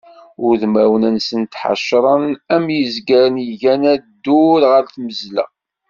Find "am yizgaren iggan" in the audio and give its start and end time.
2.55-3.83